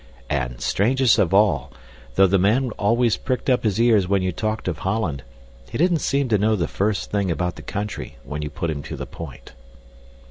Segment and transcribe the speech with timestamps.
[0.31, 1.71] And, strangest of all,
[2.15, 5.21] though the man always pricked up his ears when you talked of Holland,
[5.69, 8.81] he didn't seem to know the first thing about the country when you put him
[8.81, 9.53] to the point.